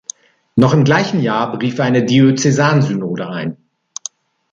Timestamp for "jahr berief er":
1.21-1.85